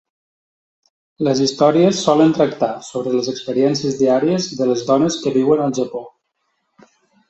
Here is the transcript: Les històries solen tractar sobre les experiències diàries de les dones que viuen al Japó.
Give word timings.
Les 1.27 1.41
històries 1.47 1.99
solen 2.07 2.33
tractar 2.39 2.71
sobre 2.89 3.15
les 3.19 3.31
experiències 3.35 4.01
diàries 4.03 4.51
de 4.63 4.71
les 4.75 4.85
dones 4.93 5.23
que 5.23 5.39
viuen 5.41 5.67
al 5.69 5.81
Japó. 5.83 6.07